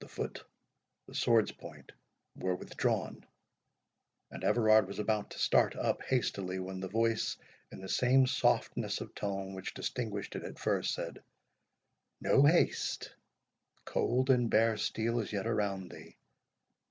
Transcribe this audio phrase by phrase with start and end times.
[0.00, 0.44] The foot,
[1.06, 1.92] the sword's point,
[2.36, 3.24] were withdrawn,
[4.30, 7.38] and Everard was about to start up hastily, when the voice,
[7.72, 11.22] in the same softness of tone which distinguished it at first, said,
[12.20, 16.18] "No haste—cold and bare steel is yet around thee.